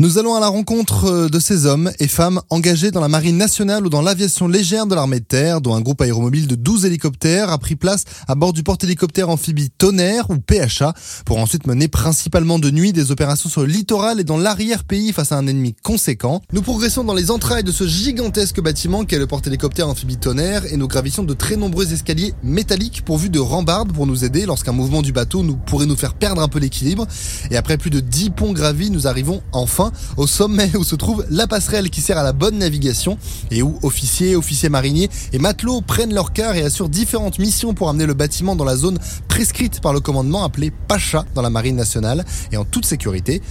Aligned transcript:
Nous 0.00 0.16
allons 0.16 0.36
à 0.36 0.40
la 0.40 0.46
rencontre 0.46 1.06
euh, 1.06 1.28
de 1.28 1.40
ces 1.40 1.66
hommes 1.66 1.90
et 1.98 2.06
femmes 2.06 2.40
engagés 2.50 2.92
dans 2.92 3.00
la 3.00 3.08
marine 3.08 3.36
nationale 3.36 3.84
ou 3.84 3.88
dans 3.88 4.00
l'aviation 4.00 4.46
légère 4.46 4.86
de 4.86 4.94
l'armée 4.94 5.18
de 5.18 5.24
terre, 5.24 5.60
dont 5.60 5.74
un 5.74 5.80
groupe 5.80 6.00
aéromobile 6.00 6.46
de 6.46 6.54
12 6.54 6.84
hélicoptères 6.84 7.50
a 7.50 7.58
pris 7.58 7.74
place 7.74 8.04
à 8.28 8.36
bord 8.36 8.52
du 8.52 8.62
porte-hélicoptère 8.62 9.28
amphibie 9.28 9.70
Tonnerre 9.70 10.30
ou 10.30 10.36
PHA 10.36 10.94
pour 11.24 11.38
ensuite 11.38 11.66
mener 11.66 11.88
principalement 11.88 12.60
de 12.60 12.70
nuit 12.70 12.92
des 12.92 13.10
opérations 13.10 13.50
sur 13.50 13.62
le 13.62 13.66
littoral 13.66 14.20
et 14.20 14.24
dans 14.24 14.38
l'arrière-pays 14.38 15.12
face 15.12 15.32
à 15.32 15.36
un 15.36 15.48
ennemi 15.48 15.74
conséquent. 15.82 16.42
Nous 16.52 16.62
progressons 16.62 17.02
dans 17.02 17.14
les 17.14 17.32
entrailles 17.32 17.64
de 17.64 17.72
ce 17.72 17.84
gigantesque 17.84 18.60
bâtiment 18.60 19.04
qu'est 19.04 19.18
le 19.18 19.26
porte-hélicoptère 19.26 19.88
amphibie 19.88 20.18
Tonnerre 20.18 20.72
et 20.72 20.76
nous 20.76 20.86
gravissons 20.86 21.24
de 21.24 21.34
très 21.34 21.56
nombreux 21.56 21.92
escaliers 21.92 22.34
métalliques 22.44 23.04
pourvus 23.04 23.30
de 23.30 23.40
rambardes 23.40 23.92
pour 23.92 24.06
nous 24.06 24.24
aider 24.24 24.46
lorsqu'un 24.46 24.70
mouvement 24.70 25.02
du 25.02 25.10
bateau 25.10 25.42
pourrait 25.66 25.86
nous 25.86 25.96
faire 25.96 26.14
perdre 26.14 26.40
un 26.40 26.48
peu 26.48 26.60
l'équilibre. 26.60 27.08
Et 27.50 27.56
après 27.56 27.78
plus 27.78 27.90
de 27.90 27.98
10 27.98 28.30
ponts 28.30 28.52
gravis, 28.52 28.92
nous 28.92 29.08
arrivons 29.08 29.42
enfin 29.50 29.87
au 30.16 30.26
sommet 30.26 30.70
où 30.76 30.84
se 30.84 30.94
trouve 30.94 31.24
la 31.30 31.46
passerelle 31.46 31.90
qui 31.90 32.00
sert 32.00 32.18
à 32.18 32.22
la 32.22 32.32
bonne 32.32 32.58
navigation 32.58 33.18
et 33.50 33.62
où 33.62 33.78
officiers, 33.82 34.36
officiers 34.36 34.68
mariniers 34.68 35.10
et 35.32 35.38
matelots 35.38 35.80
prennent 35.80 36.14
leur 36.14 36.32
quart 36.32 36.54
et 36.56 36.62
assurent 36.62 36.88
différentes 36.88 37.38
missions 37.38 37.74
pour 37.74 37.88
amener 37.88 38.06
le 38.06 38.14
bâtiment 38.14 38.56
dans 38.56 38.64
la 38.64 38.76
zone 38.76 38.98
prescrite 39.28 39.80
par 39.80 39.92
le 39.92 40.00
commandement 40.00 40.44
appelé 40.44 40.72
Pacha 40.88 41.24
dans 41.34 41.42
la 41.42 41.50
marine 41.50 41.76
nationale 41.76 42.24
et 42.52 42.56
en 42.56 42.64
toute 42.64 42.86
sécurité. 42.86 43.42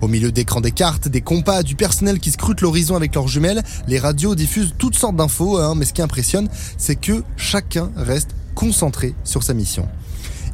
Au 0.00 0.08
milieu 0.08 0.32
d'écrans 0.32 0.60
des 0.60 0.72
cartes, 0.72 1.08
des 1.08 1.20
compas, 1.20 1.62
du 1.62 1.76
personnel 1.76 2.18
qui 2.18 2.30
scrute 2.30 2.60
l'horizon 2.60 2.96
avec 2.96 3.14
leurs 3.14 3.28
jumelles, 3.28 3.62
les 3.88 3.98
radios 3.98 4.34
diffusent 4.34 4.74
toutes 4.78 4.96
sortes 4.96 5.16
d'infos, 5.16 5.58
hein, 5.58 5.74
mais 5.76 5.84
ce 5.84 5.92
qui 5.92 6.02
impressionne, 6.02 6.48
c'est 6.78 6.96
que 6.96 7.22
chacun 7.36 7.90
reste 7.96 8.30
concentré 8.54 9.14
sur 9.24 9.42
sa 9.42 9.54
mission 9.54 9.88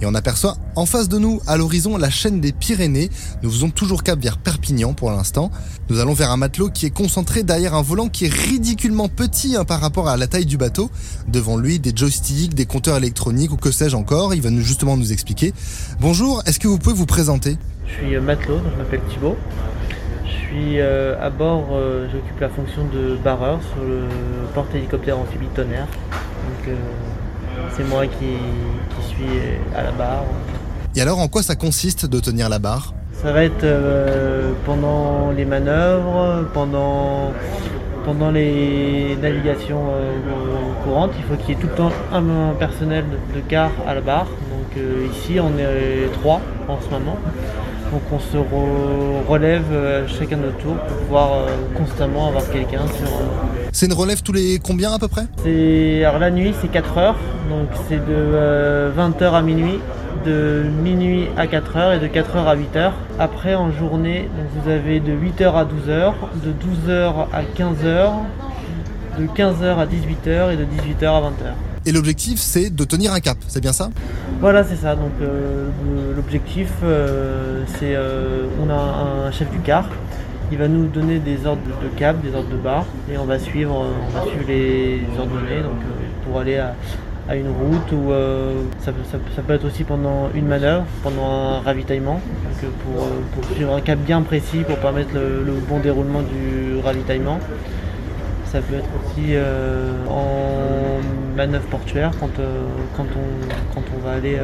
et 0.02 0.06
on 0.06 0.14
aperçoit 0.14 0.56
en 0.74 0.84
face 0.84 1.08
de 1.08 1.16
nous, 1.16 1.40
à 1.46 1.56
l'horizon, 1.56 1.96
la 1.96 2.10
chaîne 2.10 2.40
des 2.40 2.52
Pyrénées. 2.52 3.08
Nous 3.42 3.50
faisons 3.50 3.70
toujours 3.70 4.02
cap 4.02 4.18
vers 4.18 4.36
Perpignan 4.36 4.94
pour 4.94 5.12
l'instant. 5.12 5.50
Nous 5.88 6.00
allons 6.00 6.12
vers 6.12 6.32
un 6.32 6.36
matelot 6.36 6.70
qui 6.70 6.86
est 6.86 6.90
concentré 6.90 7.44
derrière 7.44 7.74
un 7.74 7.82
volant 7.82 8.08
qui 8.08 8.24
est 8.24 8.32
ridiculement 8.32 9.08
petit 9.08 9.54
hein, 9.54 9.64
par 9.64 9.80
rapport 9.80 10.08
à 10.08 10.16
la 10.16 10.26
taille 10.26 10.46
du 10.46 10.56
bateau. 10.56 10.90
Devant 11.28 11.56
lui, 11.56 11.78
des 11.78 11.92
joysticks, 11.94 12.54
des 12.54 12.66
compteurs 12.66 12.96
électroniques 12.96 13.52
ou 13.52 13.56
que 13.56 13.70
sais-je 13.70 13.94
encore. 13.94 14.34
Il 14.34 14.42
va 14.42 14.50
nous, 14.50 14.60
justement 14.60 14.96
nous 14.96 15.12
expliquer. 15.12 15.54
Bonjour, 16.00 16.42
est-ce 16.46 16.58
que 16.58 16.66
vous 16.66 16.78
pouvez 16.78 16.96
vous 16.96 17.06
présenter? 17.06 17.56
Je 17.86 17.92
suis 17.92 18.16
euh, 18.16 18.20
matelot, 18.20 18.58
je 18.72 18.78
m'appelle 18.78 19.02
Thibaut. 19.08 19.36
Je 20.24 20.30
suis 20.30 20.80
euh, 20.80 21.14
à 21.24 21.30
bord, 21.30 21.68
euh, 21.72 22.08
j'occupe 22.12 22.40
la 22.40 22.48
fonction 22.48 22.86
de 22.92 23.16
barreur 23.22 23.60
sur 23.72 23.84
le 23.84 24.00
porte-hélicoptère 24.52 25.16
amphibie 25.16 25.46
tonnerre. 25.54 25.86
Donc, 26.66 26.74
c'est 27.76 27.88
moi 27.88 28.06
qui, 28.06 28.36
suis 29.08 29.24
à 29.74 29.82
la 29.82 29.90
barre. 29.92 30.24
Et 30.94 31.00
alors, 31.00 31.18
en 31.18 31.28
quoi 31.28 31.42
ça 31.42 31.56
consiste 31.56 32.06
de 32.06 32.20
tenir 32.20 32.48
la 32.48 32.58
barre? 32.58 32.94
Ça 33.22 33.32
va 33.32 33.44
être 33.44 33.64
euh, 33.64 34.52
pendant 34.66 35.30
les 35.30 35.44
manœuvres, 35.44 36.46
pendant, 36.52 37.32
pendant 38.04 38.30
les 38.30 39.16
navigations 39.20 39.84
euh, 39.90 40.12
courantes. 40.84 41.12
Il 41.18 41.24
faut 41.24 41.36
qu'il 41.42 41.54
y 41.54 41.58
ait 41.58 41.60
tout 41.60 41.68
le 41.68 41.74
temps 41.74 41.92
un, 42.12 42.54
personnel 42.58 43.04
de, 43.34 43.40
car 43.40 43.70
à 43.86 43.94
la 43.94 44.00
barre. 44.00 44.26
Donc 44.26 44.76
euh, 44.76 45.06
ici, 45.12 45.38
on 45.40 45.56
est 45.58 46.12
trois 46.12 46.40
en 46.68 46.80
ce 46.80 46.90
moment. 46.90 47.16
Donc 47.92 48.00
on 48.10 48.18
se 48.18 48.38
relève 49.28 49.64
chacun 50.08 50.36
notre 50.36 50.56
tour 50.56 50.74
pour 50.76 50.96
pouvoir 50.96 51.46
constamment 51.76 52.28
avoir 52.28 52.48
quelqu'un 52.50 52.86
sur. 52.86 53.06
C'est 53.70 53.86
une 53.86 53.92
relève 53.92 54.22
tous 54.22 54.32
les 54.32 54.58
combien 54.58 54.92
à 54.92 54.98
peu 54.98 55.08
près? 55.08 55.26
Alors 56.04 56.18
la 56.18 56.30
nuit 56.30 56.54
c'est 56.60 56.68
4 56.68 56.98
heures, 56.98 57.18
donc 57.50 57.68
c'est 57.88 58.04
de 58.04 58.90
20h 58.96 59.22
euh, 59.22 59.32
à 59.32 59.42
minuit, 59.42 59.78
de 60.24 60.62
minuit 60.82 61.28
à 61.36 61.46
4h 61.46 61.96
et 61.96 61.98
de 61.98 62.06
4h 62.06 62.46
à 62.46 62.56
8h. 62.56 62.92
Après 63.18 63.54
en 63.54 63.70
journée, 63.70 64.28
vous 64.54 64.70
avez 64.70 65.00
de 65.00 65.12
8h 65.12 65.54
à 65.54 65.64
12h, 65.64 66.12
de 66.44 66.50
12h 66.50 67.26
à 67.32 67.42
15h, 67.42 68.12
de 69.18 69.26
15h 69.26 69.76
à 69.76 69.86
18h 69.86 70.52
et 70.52 70.56
de 70.56 70.64
18h 70.64 71.06
à 71.06 71.20
20h. 71.20 71.71
Et 71.84 71.92
l'objectif, 71.92 72.38
c'est 72.38 72.70
de 72.70 72.84
tenir 72.84 73.12
un 73.12 73.20
cap, 73.20 73.38
c'est 73.48 73.60
bien 73.60 73.72
ça? 73.72 73.90
Voilà, 74.40 74.64
c'est 74.64 74.76
ça. 74.76 74.94
Donc 74.94 75.12
euh, 75.20 75.68
l'objectif, 76.16 76.70
euh, 76.84 77.64
c'est 77.78 77.96
on 78.62 78.70
a 78.70 79.26
un 79.26 79.30
chef 79.32 79.50
du 79.50 79.58
car 79.58 79.88
il 80.52 80.58
va 80.58 80.68
nous 80.68 80.86
donner 80.86 81.18
des 81.18 81.46
ordres 81.46 81.62
de 81.82 81.88
cap, 81.98 82.20
des 82.20 82.34
ordres 82.34 82.50
de 82.50 82.56
barre, 82.56 82.84
et 83.10 83.16
on 83.16 83.24
va 83.24 83.38
suivre, 83.38 83.74
on 83.74 84.18
va 84.18 84.22
suivre 84.26 84.44
les 84.46 85.00
ordonnées 85.18 85.62
donc, 85.62 85.80
euh, 85.80 86.26
pour 86.26 86.40
aller 86.40 86.58
à, 86.58 86.74
une 87.34 87.48
route 87.48 87.90
ou 87.92 88.12
euh, 88.12 88.62
ça, 88.80 88.92
peut 88.92 89.54
être 89.54 89.64
aussi 89.64 89.84
pendant 89.84 90.28
une 90.34 90.46
manœuvre, 90.46 90.84
pendant 91.02 91.24
un 91.24 91.60
ravitaillement, 91.60 92.20
euh, 92.62 92.66
pour, 93.34 93.44
suivre 93.54 93.74
un 93.74 93.80
cap 93.80 93.98
bien 94.00 94.20
précis 94.20 94.58
pour 94.66 94.76
permettre 94.76 95.14
le, 95.14 95.54
bon 95.66 95.78
déroulement 95.78 96.20
du 96.20 96.78
ravitaillement. 96.84 97.38
Ça 98.52 98.60
peut 98.60 98.74
être 98.74 98.88
aussi 99.00 99.34
en 100.08 101.00
manœuvre 101.34 101.64
portuaire 101.68 102.10
quand, 102.20 102.28
quand, 102.96 103.06
on, 103.16 103.74
quand 103.74 103.82
on 103.96 104.06
va 104.06 104.12
aller 104.12 104.38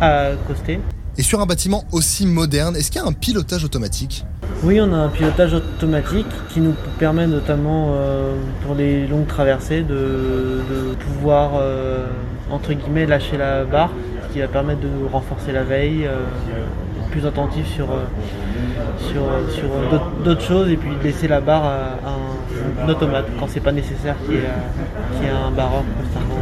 accoster. 0.00 0.78
Et 1.18 1.22
sur 1.22 1.40
un 1.40 1.46
bâtiment 1.46 1.82
aussi 1.90 2.26
moderne, 2.26 2.76
est-ce 2.76 2.92
qu'il 2.92 3.00
y 3.00 3.04
a 3.04 3.08
un 3.08 3.12
pilotage 3.12 3.64
automatique? 3.64 4.24
Oui, 4.62 4.80
on 4.80 4.92
a 4.92 4.96
un 4.96 5.08
pilotage 5.08 5.52
automatique 5.52 6.26
qui 6.48 6.60
nous 6.60 6.74
permet 7.00 7.26
notamment 7.26 7.90
euh, 7.90 8.34
pour 8.64 8.76
les 8.76 9.04
longues 9.08 9.26
traversées 9.26 9.82
de, 9.82 10.60
pouvoir 11.00 11.52
euh, 11.56 12.06
entre 12.52 12.72
guillemets 12.72 13.04
lâcher 13.06 13.36
la 13.36 13.64
barre, 13.64 13.90
ce 14.28 14.32
qui 14.32 14.40
va 14.40 14.46
permettre 14.46 14.80
de 14.80 14.86
nous 14.86 15.08
renforcer 15.08 15.50
la 15.50 15.64
veille, 15.64 16.06
euh, 16.06 16.18
plus 17.10 17.26
attentif 17.26 17.66
sur, 17.66 17.88
sur, 19.10 19.22
d'autres 20.24 20.42
choses 20.42 20.68
et 20.68 20.76
puis 20.76 20.90
laisser 21.02 21.26
la 21.26 21.40
barre 21.40 21.64
à, 21.64 22.10
un, 22.82 22.88
automate 22.88 23.26
quand 23.38 23.48
c'est 23.48 23.60
pas 23.60 23.72
nécessaire 23.72 24.16
qu'il 24.24 24.36
y 24.36 24.38
ait, 24.38 25.30
un 25.30 25.50
barreur 25.50 25.84
constamment. 26.00 26.40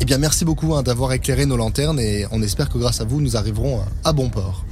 Eh 0.00 0.04
bien, 0.04 0.18
merci 0.18 0.44
beaucoup 0.44 0.74
hein, 0.74 0.82
d'avoir 0.82 1.12
éclairé 1.12 1.46
nos 1.46 1.56
lanternes 1.56 2.00
et 2.00 2.26
on 2.30 2.42
espère 2.42 2.68
que 2.68 2.78
grâce 2.78 3.00
à 3.00 3.04
vous, 3.04 3.20
nous 3.20 3.36
arriverons 3.36 3.80
à 4.04 4.12
bon 4.12 4.28
port. 4.28 4.64